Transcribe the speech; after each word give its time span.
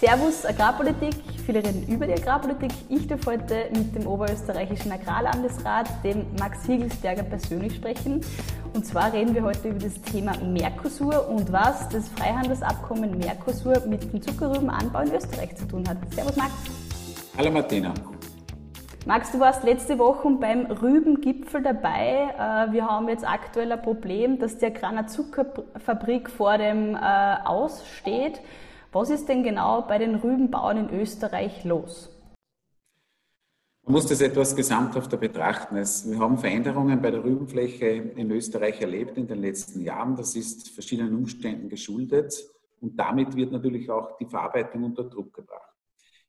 Servus 0.00 0.46
Agrarpolitik, 0.46 1.14
viele 1.44 1.58
reden 1.58 1.86
über 1.86 2.06
die 2.06 2.14
Agrarpolitik. 2.14 2.70
Ich 2.88 3.06
darf 3.06 3.26
heute 3.26 3.68
mit 3.70 3.94
dem 3.94 4.06
Oberösterreichischen 4.06 4.90
Agrarlandesrat, 4.90 5.88
dem 6.02 6.24
Max 6.38 6.64
Hiegelsberger, 6.64 7.22
persönlich 7.22 7.74
sprechen. 7.74 8.22
Und 8.72 8.86
zwar 8.86 9.12
reden 9.12 9.34
wir 9.34 9.42
heute 9.42 9.68
über 9.68 9.78
das 9.78 10.00
Thema 10.00 10.32
Mercosur 10.38 11.28
und 11.28 11.52
was 11.52 11.86
das 11.90 12.08
Freihandelsabkommen 12.08 13.18
Mercosur 13.18 13.78
mit 13.86 14.10
dem 14.10 14.22
Zuckerrübenanbau 14.22 15.00
in 15.00 15.12
Österreich 15.12 15.54
zu 15.56 15.68
tun 15.68 15.86
hat. 15.86 15.98
Servus 16.14 16.34
Max. 16.34 16.50
Hallo 17.36 17.50
Martina. 17.50 17.92
Max, 19.04 19.32
du 19.32 19.40
warst 19.40 19.64
letzte 19.64 19.98
Woche 19.98 20.30
beim 20.30 20.64
Rübengipfel 20.64 21.62
dabei. 21.62 22.30
Äh, 22.38 22.72
wir 22.72 22.86
haben 22.86 23.06
jetzt 23.10 23.28
aktuell 23.28 23.70
ein 23.70 23.82
Problem, 23.82 24.38
dass 24.38 24.56
die 24.56 24.64
Agraner 24.64 25.08
Zuckerfabrik 25.08 26.30
vor 26.30 26.56
dem 26.56 26.94
äh, 26.94 26.98
Aussteht. 27.44 28.40
Was 28.92 29.08
ist 29.08 29.28
denn 29.28 29.44
genau 29.44 29.82
bei 29.82 29.98
den 29.98 30.16
Rübenbauern 30.16 30.88
in 30.88 31.00
Österreich 31.00 31.64
los? 31.64 32.10
Man 33.84 33.92
muss 33.92 34.06
das 34.06 34.20
etwas 34.20 34.56
gesamthafter 34.56 35.16
betrachten. 35.16 35.76
Wir 35.76 36.18
haben 36.18 36.38
Veränderungen 36.38 37.00
bei 37.00 37.12
der 37.12 37.22
Rübenfläche 37.22 37.86
in 37.86 38.30
Österreich 38.32 38.80
erlebt 38.80 39.16
in 39.16 39.28
den 39.28 39.38
letzten 39.38 39.80
Jahren. 39.82 40.16
Das 40.16 40.34
ist 40.34 40.70
verschiedenen 40.70 41.14
Umständen 41.14 41.68
geschuldet 41.68 42.44
und 42.80 42.98
damit 42.98 43.36
wird 43.36 43.52
natürlich 43.52 43.88
auch 43.90 44.16
die 44.18 44.26
Verarbeitung 44.26 44.82
unter 44.82 45.04
Druck 45.04 45.34
gebracht. 45.34 45.70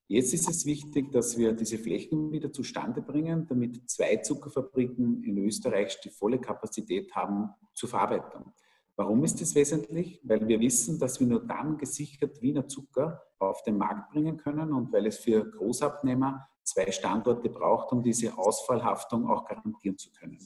Jetzt 0.08 0.34
ist 0.34 0.48
es 0.50 0.66
wichtig, 0.66 1.12
dass 1.12 1.38
wir 1.38 1.54
diese 1.54 1.80
Flächen 1.80 2.32
wieder 2.32 2.52
zustande 2.52 3.02
bringen, 3.02 3.48
damit 3.48 3.90
zwei 3.90 4.18
Zuckerfabriken 4.18 5.24
in 5.24 5.38
Österreich 5.40 6.00
die 6.02 6.10
volle 6.10 6.40
Kapazität 6.40 7.16
haben 7.16 7.50
zur 7.74 7.90
Verarbeitung. 7.90 8.54
Warum 9.02 9.24
ist 9.24 9.42
das 9.42 9.56
wesentlich? 9.56 10.20
Weil 10.24 10.48
wir 10.48 10.60
wissen, 10.60 11.00
dass 11.00 11.20
wir 11.20 11.26
nur 11.26 11.44
dann 11.44 11.76
gesichert 11.76 12.40
Wiener 12.40 12.68
Zucker 12.68 13.24
auf 13.40 13.64
den 13.64 13.76
Markt 13.76 14.12
bringen 14.12 14.38
können 14.38 14.72
und 14.74 14.94
weil 14.94 15.08
es 15.08 15.18
für 15.18 15.44
Großabnehmer 15.44 16.48
zwei 16.62 16.92
Standorte 16.92 17.50
braucht, 17.50 17.92
um 17.94 18.04
diese 18.04 18.38
Ausfallhaftung 18.38 19.28
auch 19.28 19.46
garantieren 19.46 19.98
zu 19.98 20.12
können. 20.12 20.38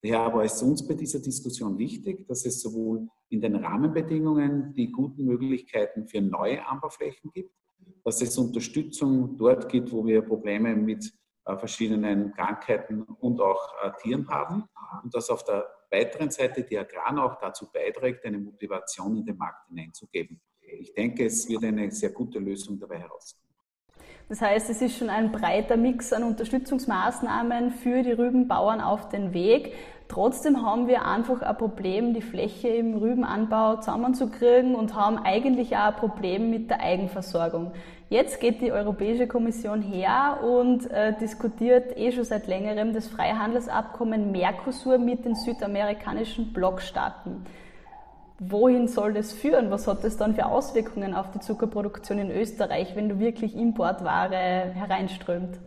Daher 0.00 0.32
war 0.32 0.42
es 0.42 0.62
uns 0.62 0.88
bei 0.88 0.94
dieser 0.94 1.18
Diskussion 1.18 1.76
wichtig, 1.76 2.26
dass 2.26 2.46
es 2.46 2.62
sowohl 2.62 3.06
in 3.28 3.42
den 3.42 3.56
Rahmenbedingungen 3.56 4.72
die 4.74 4.90
guten 4.90 5.26
Möglichkeiten 5.26 6.08
für 6.08 6.22
neue 6.22 6.66
Anbauflächen 6.66 7.30
gibt, 7.30 7.52
dass 8.04 8.22
es 8.22 8.38
Unterstützung 8.38 9.36
dort 9.36 9.68
gibt, 9.68 9.92
wo 9.92 10.06
wir 10.06 10.22
Probleme 10.22 10.74
mit 10.74 11.12
äh, 11.44 11.58
verschiedenen 11.58 12.32
Krankheiten 12.32 13.02
und 13.02 13.38
auch 13.42 13.68
äh, 13.82 13.90
Tieren 14.00 14.26
haben 14.30 14.64
und 15.02 15.14
dass 15.14 15.28
auf 15.28 15.44
der 15.44 15.68
weiteren 15.90 16.30
Seite 16.30 16.64
die 16.64 16.78
Agrar 16.78 17.16
auch 17.24 17.38
dazu 17.38 17.70
beiträgt, 17.72 18.24
eine 18.24 18.38
Motivation 18.38 19.16
in 19.16 19.24
den 19.24 19.36
Markt 19.36 19.68
hineinzugeben. 19.68 20.40
Ich 20.60 20.92
denke, 20.92 21.24
es 21.24 21.48
wird 21.48 21.64
eine 21.64 21.90
sehr 21.90 22.10
gute 22.10 22.38
Lösung 22.38 22.78
dabei 22.78 22.98
herauskommen. 22.98 23.47
Das 24.28 24.42
heißt, 24.42 24.68
es 24.68 24.82
ist 24.82 24.98
schon 24.98 25.08
ein 25.08 25.32
breiter 25.32 25.78
Mix 25.78 26.12
an 26.12 26.22
Unterstützungsmaßnahmen 26.22 27.70
für 27.70 28.02
die 28.02 28.12
Rübenbauern 28.12 28.82
auf 28.82 29.08
den 29.08 29.32
Weg. 29.32 29.72
Trotzdem 30.08 30.64
haben 30.64 30.86
wir 30.86 31.06
einfach 31.06 31.40
ein 31.40 31.56
Problem, 31.56 32.12
die 32.12 32.22
Fläche 32.22 32.68
im 32.68 32.96
Rübenanbau 32.96 33.76
zusammenzukriegen 33.76 34.74
und 34.74 34.94
haben 34.94 35.18
eigentlich 35.18 35.76
auch 35.76 35.88
ein 35.88 35.96
Problem 35.96 36.50
mit 36.50 36.68
der 36.68 36.80
Eigenversorgung. 36.80 37.72
Jetzt 38.10 38.40
geht 38.40 38.62
die 38.62 38.72
Europäische 38.72 39.26
Kommission 39.26 39.82
her 39.82 40.40
und 40.42 40.90
äh, 40.90 41.14
diskutiert 41.18 41.96
eh 41.96 42.10
schon 42.12 42.24
seit 42.24 42.46
längerem 42.46 42.94
das 42.94 43.06
Freihandelsabkommen 43.06 44.32
Mercosur 44.32 44.96
mit 44.96 45.26
den 45.26 45.34
südamerikanischen 45.34 46.54
Blockstaaten. 46.54 47.44
Wohin 48.40 48.86
soll 48.86 49.14
das 49.14 49.32
führen? 49.32 49.70
Was 49.70 49.88
hat 49.88 50.04
das 50.04 50.16
dann 50.16 50.34
für 50.36 50.46
Auswirkungen 50.46 51.14
auf 51.14 51.32
die 51.32 51.40
Zuckerproduktion 51.40 52.20
in 52.20 52.30
Österreich, 52.30 52.94
wenn 52.94 53.08
du 53.08 53.18
wirklich 53.18 53.56
Importware 53.56 54.70
hereinströmt? 54.74 55.58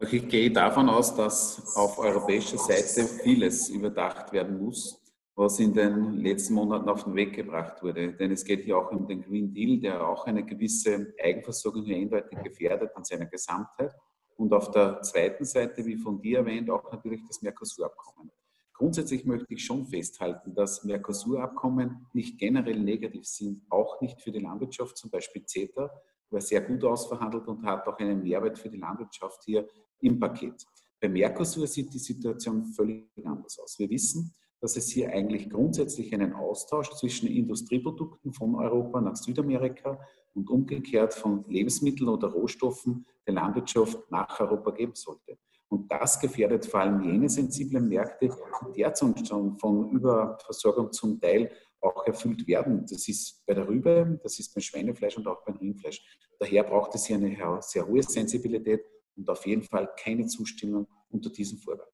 Ich 0.00 0.28
gehe 0.28 0.52
davon 0.52 0.90
aus, 0.90 1.16
dass 1.16 1.74
auf 1.74 1.98
europäischer 1.98 2.58
Seite 2.58 3.08
vieles 3.22 3.70
überdacht 3.70 4.32
werden 4.32 4.62
muss, 4.62 5.02
was 5.34 5.58
in 5.58 5.72
den 5.72 6.18
letzten 6.18 6.54
Monaten 6.54 6.88
auf 6.88 7.04
den 7.04 7.16
Weg 7.16 7.34
gebracht 7.34 7.82
wurde. 7.82 8.12
Denn 8.12 8.30
es 8.30 8.44
geht 8.44 8.64
hier 8.64 8.76
auch 8.76 8.92
um 8.92 9.08
den 9.08 9.22
Green 9.22 9.52
Deal, 9.52 9.80
der 9.80 10.06
auch 10.06 10.26
eine 10.26 10.44
gewisse 10.44 11.14
Eigenversorgung 11.20 11.86
eindeutig 11.86 12.38
gefährdet 12.44 12.90
in 12.94 13.04
seiner 13.04 13.26
Gesamtheit. 13.26 13.92
Und 14.36 14.52
auf 14.52 14.70
der 14.70 15.00
zweiten 15.00 15.46
Seite, 15.46 15.84
wie 15.84 15.96
von 15.96 16.20
dir 16.20 16.38
erwähnt, 16.40 16.70
auch 16.70 16.92
natürlich 16.92 17.22
das 17.26 17.40
Mercosur-Abkommen. 17.40 18.30
Grundsätzlich 18.78 19.24
möchte 19.24 19.52
ich 19.52 19.64
schon 19.64 19.86
festhalten, 19.86 20.54
dass 20.54 20.84
Mercosur-Abkommen 20.84 22.06
nicht 22.12 22.38
generell 22.38 22.78
negativ 22.78 23.26
sind, 23.26 23.62
auch 23.70 24.00
nicht 24.00 24.20
für 24.20 24.30
die 24.30 24.38
Landwirtschaft, 24.38 24.96
zum 24.96 25.10
Beispiel 25.10 25.44
CETA, 25.44 25.90
war 26.30 26.40
sehr 26.40 26.60
gut 26.60 26.84
ausverhandelt 26.84 27.48
und 27.48 27.64
hat 27.64 27.88
auch 27.88 27.98
einen 27.98 28.22
Mehrwert 28.22 28.56
für 28.56 28.70
die 28.70 28.76
Landwirtschaft 28.76 29.42
hier 29.44 29.66
im 30.00 30.20
Paket. 30.20 30.64
Bei 31.00 31.08
Mercosur 31.08 31.66
sieht 31.66 31.92
die 31.92 31.98
Situation 31.98 32.66
völlig 32.66 33.08
anders 33.24 33.58
aus. 33.58 33.80
Wir 33.80 33.90
wissen, 33.90 34.32
dass 34.60 34.76
es 34.76 34.88
hier 34.90 35.10
eigentlich 35.10 35.50
grundsätzlich 35.50 36.14
einen 36.14 36.34
Austausch 36.34 36.90
zwischen 36.90 37.26
Industrieprodukten 37.26 38.32
von 38.32 38.54
Europa 38.54 39.00
nach 39.00 39.16
Südamerika 39.16 39.98
und 40.34 40.48
umgekehrt 40.50 41.14
von 41.14 41.44
Lebensmitteln 41.48 42.08
oder 42.08 42.28
Rohstoffen 42.28 43.06
der 43.26 43.34
Landwirtschaft 43.34 43.98
nach 44.12 44.38
Europa 44.38 44.70
geben 44.70 44.94
sollte. 44.94 45.36
Und 45.68 45.90
das 45.92 46.18
gefährdet 46.18 46.64
vor 46.66 46.80
allem 46.80 47.02
jene 47.02 47.28
sensiblen 47.28 47.88
Märkte, 47.88 48.28
die 48.28 48.80
derzeit 48.80 49.26
schon 49.28 49.58
von 49.58 49.90
Überversorgung 49.90 50.92
zum 50.92 51.20
Teil 51.20 51.50
auch 51.80 52.06
erfüllt 52.06 52.46
werden. 52.48 52.86
Das 52.90 53.06
ist 53.06 53.44
bei 53.46 53.54
der 53.54 53.68
Rübe, 53.68 54.18
das 54.22 54.38
ist 54.38 54.54
beim 54.54 54.62
Schweinefleisch 54.62 55.16
und 55.18 55.26
auch 55.26 55.44
beim 55.44 55.56
Rindfleisch. 55.56 56.02
Daher 56.38 56.64
braucht 56.64 56.94
es 56.94 57.06
hier 57.06 57.16
eine 57.16 57.36
sehr 57.60 57.86
hohe 57.86 58.02
Sensibilität 58.02 58.80
und 59.16 59.28
auf 59.28 59.46
jeden 59.46 59.62
Fall 59.62 59.88
keine 60.02 60.26
Zustimmung 60.26 60.88
unter 61.10 61.30
diesem 61.30 61.58
Vorwand. 61.58 61.88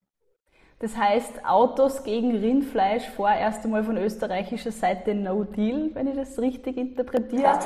Das 0.79 0.97
heißt, 0.97 1.45
Autos 1.45 2.03
gegen 2.03 2.37
Rindfleisch 2.37 3.09
vorerst 3.11 3.65
einmal 3.65 3.85
von 3.85 3.97
österreichischer 3.97 4.73
Seite 4.73 5.15
No 5.15 5.45
Deal, 5.45 5.91
wenn 5.95 6.09
ich 6.09 6.17
das 6.17 6.39
richtig 6.39 6.77
interpretiere. 6.77 7.59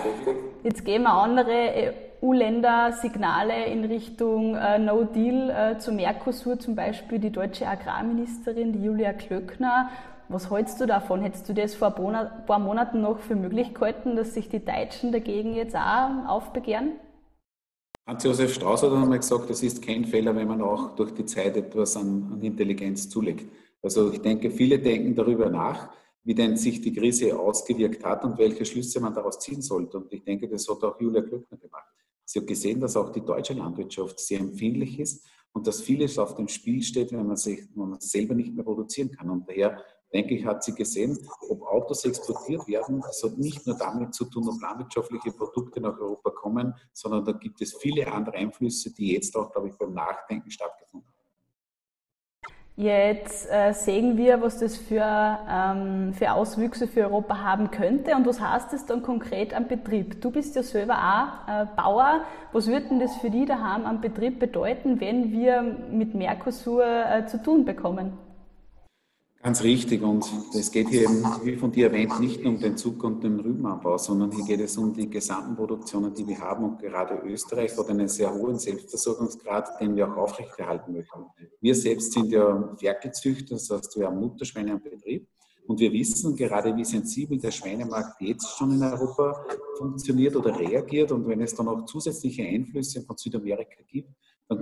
Jetzt 0.63 0.85
gehen 0.85 1.03
wir 1.03 1.13
andere 1.13 1.95
EU-Länder 2.23 2.93
Signale 2.93 3.67
in 3.67 3.85
Richtung 3.85 4.55
äh, 4.55 4.79
No 4.79 5.05
Deal 5.05 5.51
äh, 5.51 5.79
zu 5.79 5.93
Mercosur, 5.93 6.59
zum 6.59 6.75
Beispiel 6.75 7.19
die 7.19 7.31
deutsche 7.31 7.67
Agrarministerin, 7.67 8.73
die 8.73 8.83
Julia 8.83 9.13
Klöckner. 9.13 9.91
Was 10.29 10.51
hältst 10.51 10.81
du 10.81 10.87
davon? 10.87 11.23
Hättest 11.23 11.49
du 11.49 11.55
das 11.55 11.75
vor 11.75 11.97
ein 11.97 12.45
paar 12.47 12.59
Monaten 12.59 13.01
noch 13.01 13.19
für 13.21 13.35
möglich 13.35 13.73
gehalten, 13.73 14.17
dass 14.17 14.35
sich 14.35 14.49
die 14.49 14.65
Deutschen 14.65 15.13
dagegen 15.13 15.55
jetzt 15.55 15.75
auch 15.75 16.29
aufbegehren? 16.29 16.93
Hans-Josef 18.07 18.55
Strauß 18.55 18.83
hat 18.83 18.93
einmal 18.93 19.19
gesagt, 19.19 19.49
es 19.51 19.63
ist 19.63 19.83
kein 19.83 20.05
Fehler, 20.05 20.35
wenn 20.35 20.49
man 20.49 20.63
auch 20.63 20.97
durch 20.97 21.13
die 21.13 21.25
Zeit 21.25 21.57
etwas 21.57 21.97
an, 21.97 22.31
an 22.33 22.43
Intelligenz 22.43 23.09
zulegt. 23.09 23.51
Also 23.83 24.13
ich 24.13 24.21
denke, 24.21 24.51
viele 24.51 24.79
denken 24.79 25.15
darüber 25.15 25.49
nach, 25.51 25.91
wie 26.25 26.35
denn 26.35 26.57
sich 26.57 26.81
die 26.81 26.93
Krise 26.93 27.39
ausgewirkt 27.39 28.05
hat 28.05 28.25
und 28.25 28.39
welche 28.39 28.65
Schlüsse 28.65 29.01
man 29.01 29.15
daraus 29.15 29.39
ziehen 29.39 29.63
sollte. 29.63 29.99
Und 29.99 30.13
ich 30.13 30.25
denke, 30.25 30.49
das 30.49 30.69
hat 30.69 30.83
auch 30.83 31.01
Julia 31.01 31.23
Klöckner 31.23 31.57
gemacht. 31.59 31.89
Sie 32.31 32.41
hat 32.41 32.47
gesehen, 32.47 32.79
dass 32.79 32.95
auch 32.95 33.09
die 33.09 33.25
deutsche 33.25 33.55
Landwirtschaft 33.55 34.21
sehr 34.21 34.41
empfindlich 34.41 35.01
ist 35.01 35.27
und 35.53 35.67
dass 35.67 35.81
vieles 35.81 36.19
auf 36.19 36.35
dem 36.35 36.47
Spiel 36.47 36.83
steht, 36.83 37.11
wenn 37.11 37.27
man, 37.27 37.39
sich, 37.39 37.61
wenn 37.75 37.89
man 37.89 38.01
selber 38.01 38.35
nicht 38.35 38.55
mehr 38.55 38.67
produzieren 38.67 39.11
kann. 39.11 39.31
Und 39.31 39.49
daher 39.49 39.83
denke 40.13 40.35
ich, 40.35 40.45
hat 40.45 40.63
sie 40.63 40.75
gesehen, 40.75 41.19
ob 41.49 41.63
Autos 41.63 42.05
exportiert 42.05 42.69
werden. 42.69 43.01
Das 43.01 43.23
hat 43.23 43.39
nicht 43.39 43.67
nur 43.67 43.79
damit 43.79 44.15
zu 44.15 44.27
tun, 44.27 44.47
ob 44.47 44.61
landwirtschaftliche 44.61 45.33
Produkte 45.33 45.81
nach 45.81 45.99
Europa 45.99 46.29
kommen, 46.29 46.75
sondern 46.93 47.25
da 47.25 47.33
gibt 47.33 47.63
es 47.63 47.75
viele 47.75 48.07
andere 48.13 48.37
Einflüsse, 48.37 48.93
die 48.93 49.15
jetzt 49.15 49.35
auch, 49.35 49.51
glaube 49.51 49.69
ich, 49.69 49.79
beim 49.79 49.95
Nachdenken 49.95 50.51
stattgefunden 50.51 51.09
haben. 51.09 51.18
Jetzt 52.79 53.51
äh, 53.51 53.73
sehen 53.73 54.17
wir, 54.17 54.41
was 54.41 54.61
das 54.61 54.77
für, 54.77 55.03
ähm, 55.03 56.15
für 56.15 56.31
Auswüchse 56.31 56.87
für 56.87 57.01
Europa 57.01 57.43
haben 57.43 57.73
könnte 57.73 58.15
und 58.15 58.25
was 58.25 58.41
heißt 58.41 58.73
das 58.73 58.87
dann 58.87 59.03
konkret 59.03 59.53
am 59.53 59.67
Betrieb? 59.67 60.21
Du 60.21 60.31
bist 60.31 60.55
ja 60.55 60.63
selber 60.63 60.95
auch 60.95 61.53
äh, 61.53 61.67
Bauer. 61.75 62.21
Was 62.53 62.69
würde 62.69 62.87
denn 62.87 63.01
das 63.01 63.17
für 63.17 63.31
die 63.31 63.47
daheim 63.47 63.85
am 63.85 64.01
Betrieb 64.01 64.39
bedeuten, 64.39 65.01
wenn 65.01 65.33
wir 65.33 65.61
mit 65.91 66.15
Mercosur 66.15 66.85
äh, 66.87 67.27
zu 67.27 67.43
tun 67.43 67.65
bekommen? 67.65 68.13
Ganz 69.41 69.63
richtig. 69.63 70.03
Und 70.03 70.25
es 70.53 70.71
geht 70.71 70.89
hier 70.89 71.03
eben, 71.03 71.23
wie 71.45 71.57
von 71.57 71.71
dir 71.71 71.87
erwähnt, 71.87 72.19
nicht 72.19 72.43
nur 72.43 72.55
um 72.55 72.59
den 72.59 72.77
Zucker 72.77 73.07
und 73.07 73.23
den 73.23 73.39
Rübenanbau, 73.39 73.97
sondern 73.97 74.33
hier 74.33 74.45
geht 74.45 74.61
es 74.61 74.77
um 74.77 74.93
die 74.93 75.09
gesamten 75.09 75.55
Produktionen, 75.55 76.13
die 76.13 76.27
wir 76.27 76.41
haben. 76.41 76.65
Und 76.65 76.81
gerade 76.81 77.23
Österreich 77.25 77.77
hat 77.77 77.89
einen 77.89 78.09
sehr 78.09 78.35
hohen 78.35 78.59
Selbstversorgungsgrad, 78.59 79.81
den 79.81 79.95
wir 79.95 80.11
auch 80.11 80.17
aufrechterhalten 80.17 80.93
möchten. 80.93 81.25
Wir 81.61 81.75
selbst 81.75 82.13
sind 82.13 82.31
ja 82.31 82.75
Ferkelzüchter, 82.79 83.55
das 83.55 83.71
heißt, 83.71 83.97
wir 83.97 84.07
haben 84.07 84.19
Mutterschweine 84.19 84.73
am 84.73 84.83
Betrieb. 84.83 85.29
Und 85.69 85.79
wir 85.81 85.93
wissen 85.93 86.35
gerade, 86.35 86.75
wie 86.75 86.85
sensibel 86.85 87.39
der 87.39 87.51
Schweinemarkt 87.51 88.21
jetzt 88.23 88.57
schon 88.57 88.73
in 88.73 88.83
Europa 88.83 89.45
funktioniert 89.77 90.35
oder 90.35 90.59
reagiert. 90.59 91.13
Und 91.13 91.29
wenn 91.29 91.43
es 91.43 91.55
dann 91.55 91.69
auch 91.69 91.85
zusätzliche 91.85 92.43
Einflüsse 92.43 93.03
von 93.03 93.17
Südamerika 93.17 93.83
gibt, 93.87 94.09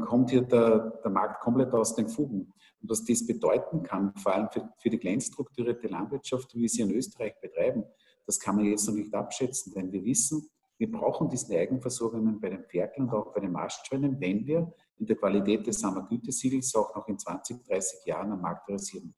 kommt 0.06 0.30
hier 0.30 0.42
der, 0.42 0.98
der 1.02 1.10
Markt 1.10 1.40
komplett 1.42 1.72
aus 1.72 1.94
den 1.94 2.08
Fugen. 2.08 2.52
Und 2.80 2.90
was 2.90 3.04
das 3.04 3.26
bedeuten 3.26 3.82
kann, 3.82 4.14
vor 4.16 4.34
allem 4.34 4.48
für, 4.50 4.68
für 4.78 4.90
die 4.90 4.98
kleinstrukturierte 4.98 5.88
Landwirtschaft, 5.88 6.54
wie 6.54 6.62
wir 6.62 6.68
sie 6.68 6.82
in 6.82 6.90
Österreich 6.92 7.38
betreiben, 7.40 7.84
das 8.26 8.40
kann 8.40 8.56
man 8.56 8.64
jetzt 8.64 8.86
noch 8.88 8.94
nicht 8.94 9.14
abschätzen, 9.14 9.72
denn 9.74 9.92
wir 9.92 10.04
wissen, 10.04 10.48
Wir 10.78 10.90
brauchen 10.90 11.30
diese 11.30 11.58
Eigenversorgungen 11.58 12.38
bei 12.38 12.50
den 12.50 12.64
Ferkeln 12.64 13.08
und 13.08 13.14
auch 13.14 13.32
bei 13.32 13.40
den 13.40 13.52
Mastschweinen, 13.52 14.20
wenn 14.20 14.46
wir 14.46 14.70
in 14.98 15.06
der 15.06 15.16
Qualität 15.16 15.66
des 15.66 15.80
Sammergütesiegels 15.80 16.74
auch 16.74 16.94
noch 16.94 17.08
in 17.08 17.18
20, 17.18 17.64
30 17.64 18.04
Jahren 18.04 18.32
am 18.32 18.42
Markt 18.42 18.68
realisieren. 18.68 19.14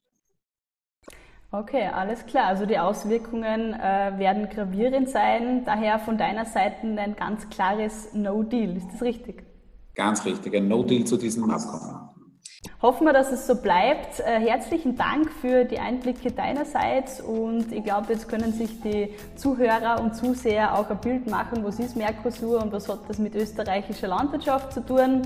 Okay, 1.50 1.88
alles 1.88 2.26
klar. 2.26 2.46
Also 2.46 2.66
die 2.66 2.78
Auswirkungen 2.78 3.72
äh, 3.72 4.18
werden 4.18 4.48
gravierend 4.50 5.08
sein. 5.08 5.64
Daher 5.64 5.98
von 5.98 6.18
deiner 6.18 6.44
Seite 6.44 6.86
ein 6.86 7.16
ganz 7.16 7.48
klares 7.48 8.12
No-Deal. 8.12 8.76
Ist 8.76 8.92
das 8.92 9.02
richtig? 9.02 9.47
Ganz 9.98 10.24
richtig, 10.24 10.54
ein 10.54 10.68
No-Deal 10.68 11.02
zu 11.02 11.16
diesem 11.16 11.50
Abkommen. 11.50 12.08
Hoffen 12.80 13.04
wir, 13.04 13.12
dass 13.12 13.32
es 13.32 13.48
so 13.48 13.56
bleibt. 13.56 14.20
Äh, 14.20 14.38
herzlichen 14.38 14.96
Dank 14.96 15.28
für 15.28 15.64
die 15.64 15.80
Einblicke 15.80 16.30
deinerseits 16.30 17.20
und 17.20 17.72
ich 17.72 17.82
glaube, 17.82 18.12
jetzt 18.12 18.28
können 18.28 18.52
sich 18.52 18.80
die 18.80 19.12
Zuhörer 19.34 20.00
und 20.00 20.14
Zuseher 20.14 20.78
auch 20.78 20.88
ein 20.88 21.00
Bild 21.00 21.28
machen, 21.28 21.64
was 21.64 21.80
ist 21.80 21.96
Mercosur 21.96 22.62
und 22.62 22.70
was 22.70 22.88
hat 22.88 23.00
das 23.08 23.18
mit 23.18 23.34
österreichischer 23.34 24.06
Landwirtschaft 24.06 24.72
zu 24.72 24.86
tun. 24.86 25.22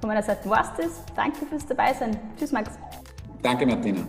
Von 0.00 0.08
meiner 0.08 0.22
Seite 0.22 0.48
war 0.48 0.62
es 0.62 0.82
das. 0.82 1.02
Danke 1.14 1.44
fürs 1.44 1.66
Dabeisein. 1.66 2.16
Tschüss, 2.38 2.50
Max. 2.50 2.70
Danke, 3.42 3.66
Martina. 3.66 4.00